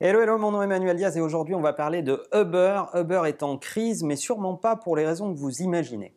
[0.00, 2.82] Hello, hello, mon nom est Emmanuel Diaz et aujourd'hui on va parler de Uber.
[2.94, 6.14] Uber est en crise, mais sûrement pas pour les raisons que vous imaginez.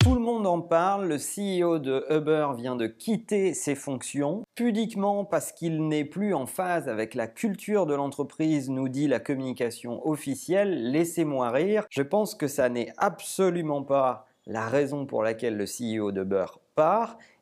[0.00, 5.24] Tout le monde en parle, le CEO de Uber vient de quitter ses fonctions, pudiquement
[5.24, 10.04] parce qu'il n'est plus en phase avec la culture de l'entreprise, nous dit la communication
[10.08, 10.90] officielle.
[10.90, 16.10] Laissez-moi rire, je pense que ça n'est absolument pas la raison pour laquelle le CEO
[16.10, 16.46] d'Uber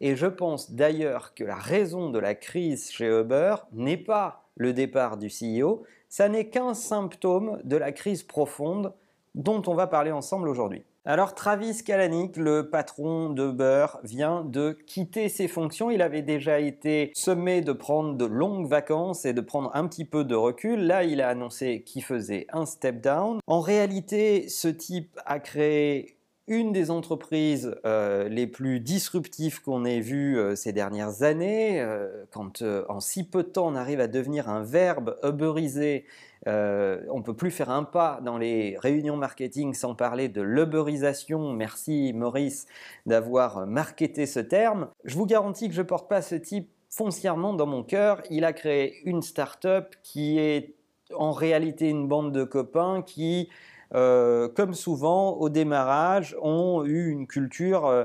[0.00, 4.72] Et je pense d'ailleurs que la raison de la crise chez Uber n'est pas le
[4.72, 8.92] départ du CEO, ça n'est qu'un symptôme de la crise profonde
[9.34, 10.84] dont on va parler ensemble aujourd'hui.
[11.06, 15.90] Alors Travis Kalanick, le patron d'Uber, vient de quitter ses fonctions.
[15.90, 20.06] Il avait déjà été sommé de prendre de longues vacances et de prendre un petit
[20.06, 20.86] peu de recul.
[20.86, 23.38] Là, il a annoncé qu'il faisait un step down.
[23.46, 26.16] En réalité, ce type a créé
[26.46, 32.24] une des entreprises euh, les plus disruptives qu'on ait vues euh, ces dernières années, euh,
[32.30, 36.04] quand en si peu de temps on arrive à devenir un verbe uberiser,
[36.46, 41.54] on ne peut plus faire un pas dans les réunions marketing sans parler de l'uberisation.
[41.54, 42.66] Merci Maurice
[43.06, 44.88] d'avoir marketé ce terme.
[45.04, 48.20] Je vous garantis que je ne porte pas ce type foncièrement dans mon cœur.
[48.28, 50.74] Il a créé une start-up qui est
[51.14, 53.48] en réalité une bande de copains qui
[53.94, 58.04] euh, comme souvent, au démarrage, ont eu une culture euh,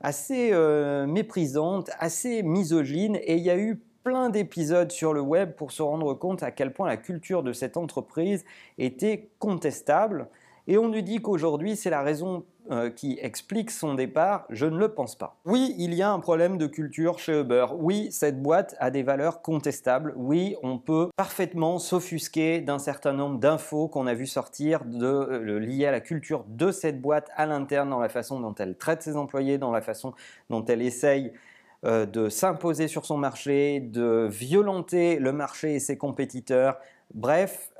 [0.00, 5.52] assez euh, méprisante, assez misogyne, et il y a eu plein d'épisodes sur le web
[5.52, 8.44] pour se rendre compte à quel point la culture de cette entreprise
[8.78, 10.28] était contestable.
[10.68, 14.76] Et on nous dit qu'aujourd'hui, c'est la raison euh, qui explique son départ, je ne
[14.76, 15.38] le pense pas.
[15.46, 17.64] Oui, il y a un problème de culture chez Uber.
[17.78, 20.12] Oui, cette boîte a des valeurs contestables.
[20.16, 25.58] Oui, on peut parfaitement s'offusquer d'un certain nombre d'infos qu'on a vu sortir de, euh,
[25.58, 29.02] liées à la culture de cette boîte à l'interne, dans la façon dont elle traite
[29.02, 30.12] ses employés, dans la façon
[30.50, 31.32] dont elle essaye
[31.86, 36.76] euh, de s'imposer sur son marché, de violenter le marché et ses compétiteurs.
[37.14, 37.70] Bref,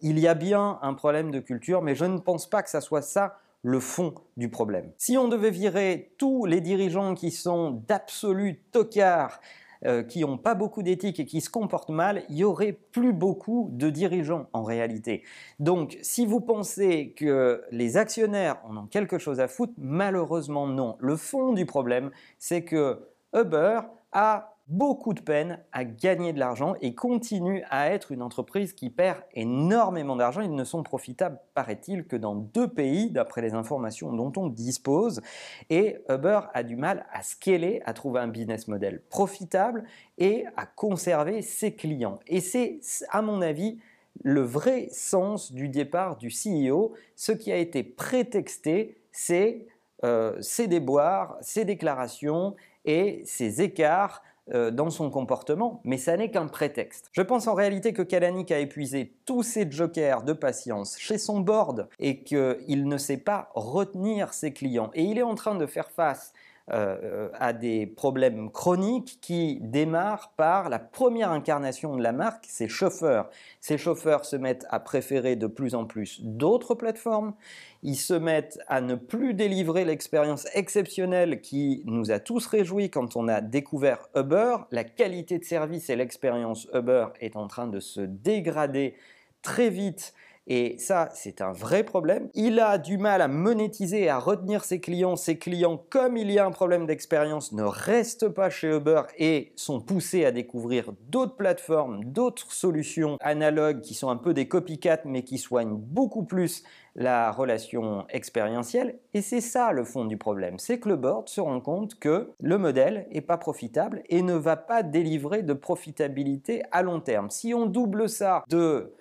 [0.00, 2.80] il y a bien un problème de culture, mais je ne pense pas que ça
[2.80, 4.92] soit ça le fond du problème.
[4.98, 9.40] Si on devait virer tous les dirigeants qui sont d'absolus tocards,
[9.84, 13.12] euh, qui n'ont pas beaucoup d'éthique et qui se comportent mal, il y aurait plus
[13.12, 15.24] beaucoup de dirigeants en réalité.
[15.58, 20.96] Donc, si vous pensez que les actionnaires en ont quelque chose à foutre, malheureusement non.
[21.00, 23.80] Le fond du problème, c'est que Uber
[24.12, 28.90] a beaucoup de peine à gagner de l'argent et continue à être une entreprise qui
[28.90, 30.40] perd énormément d'argent.
[30.40, 35.20] Ils ne sont profitables, paraît-il, que dans deux pays, d'après les informations dont on dispose.
[35.68, 39.84] Et Uber a du mal à scaler, à trouver un business model profitable
[40.18, 42.20] et à conserver ses clients.
[42.26, 42.80] Et c'est,
[43.10, 43.78] à mon avis,
[44.22, 46.92] le vrai sens du départ du CEO.
[47.16, 49.66] Ce qui a été prétexté, c'est
[50.04, 56.48] euh, ses déboires, ses déclarations et ses écarts dans son comportement, mais ça n'est qu'un
[56.48, 57.08] prétexte.
[57.12, 61.40] Je pense en réalité que Kalanick a épuisé tous ses jokers de patience chez son
[61.40, 64.90] board et qu'il ne sait pas retenir ses clients.
[64.94, 66.32] Et il est en train de faire face
[66.74, 72.68] euh, à des problèmes chroniques qui démarrent par la première incarnation de la marque, ses
[72.68, 73.28] chauffeurs.
[73.60, 77.34] Ces chauffeurs se mettent à préférer de plus en plus d'autres plateformes,
[77.82, 83.16] ils se mettent à ne plus délivrer l'expérience exceptionnelle qui nous a tous réjouis quand
[83.16, 84.56] on a découvert Uber.
[84.70, 88.94] La qualité de service et l'expérience Uber est en train de se dégrader
[89.42, 90.14] très vite
[90.46, 92.28] et ça, c'est un vrai problème.
[92.34, 95.14] Il a du mal à monétiser et à retenir ses clients.
[95.14, 99.52] Ses clients, comme il y a un problème d'expérience, ne restent pas chez Uber et
[99.54, 105.02] sont poussés à découvrir d'autres plateformes, d'autres solutions analogues qui sont un peu des copycats
[105.04, 106.64] mais qui soignent beaucoup plus
[106.94, 108.98] la relation expérientielle.
[109.14, 110.58] Et c'est ça le fond du problème.
[110.58, 114.34] C'est que le board se rend compte que le modèle n'est pas profitable et ne
[114.34, 117.30] va pas délivrer de profitabilité à long terme.
[117.30, 118.92] Si on double ça de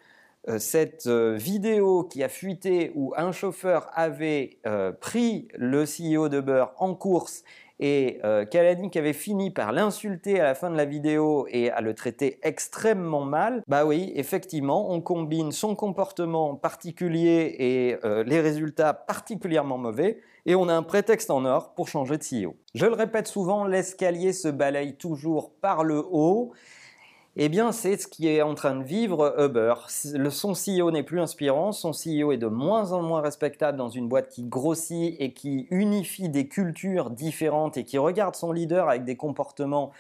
[0.58, 6.40] cette euh, vidéo qui a fuité où un chauffeur avait euh, pris le CEO de
[6.40, 7.44] Beurre en course
[7.80, 11.82] et euh, Kalanick avait fini par l'insulter à la fin de la vidéo et à
[11.82, 18.94] le traiter extrêmement mal, bah oui, effectivement, on combine son comportement particulier et les résultats
[18.94, 22.56] particulièrement mauvais, et on a un prétexte en or pour changer de CEO.
[22.76, 26.54] Je le répète souvent, l'escalier se balaye toujours par le haut,
[27.38, 29.74] eh bien, c'est ce qui est en train de vivre Uber.
[29.88, 34.10] son CEO n'est plus inspirant, son CEO est de moins en moins respectable dans une
[34.10, 39.06] boîte qui grossit et qui unifie des cultures différentes et qui regarde son leader avec
[39.06, 39.92] des comportements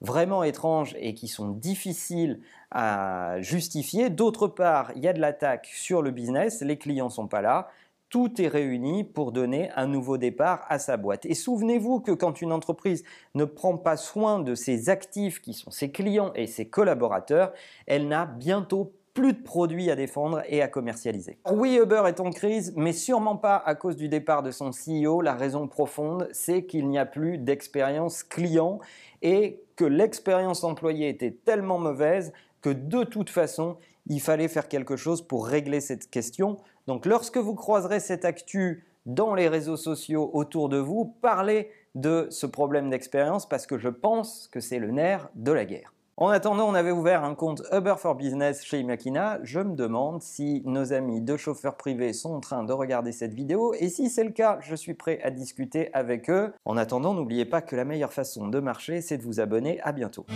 [0.00, 2.40] vraiment étranges et qui sont difficiles
[2.70, 4.08] à justifier.
[4.08, 7.68] D'autre part, il y a de l'attaque sur le business, les clients sont pas là,
[8.10, 11.26] tout est réuni pour donner un nouveau départ à sa boîte.
[11.26, 15.70] Et souvenez-vous que quand une entreprise ne prend pas soin de ses actifs, qui sont
[15.70, 17.52] ses clients et ses collaborateurs,
[17.86, 21.38] elle n'a bientôt plus de produits à défendre et à commercialiser.
[21.50, 25.22] Oui, Uber est en crise, mais sûrement pas à cause du départ de son CEO.
[25.22, 28.78] La raison profonde, c'est qu'il n'y a plus d'expérience client
[29.20, 32.32] et que l'expérience employée était tellement mauvaise
[32.62, 33.76] que de toute façon,
[34.08, 36.58] il fallait faire quelque chose pour régler cette question.
[36.86, 42.26] Donc lorsque vous croiserez cette actu dans les réseaux sociaux autour de vous, parlez de
[42.30, 45.92] ce problème d'expérience parce que je pense que c'est le nerf de la guerre.
[46.20, 49.38] En attendant, on avait ouvert un compte Uber for Business chez Imakina.
[49.44, 53.34] Je me demande si nos amis de chauffeurs privés sont en train de regarder cette
[53.34, 56.52] vidéo et si c'est le cas, je suis prêt à discuter avec eux.
[56.64, 59.80] En attendant, n'oubliez pas que la meilleure façon de marcher, c'est de vous abonner.
[59.82, 60.26] À bientôt.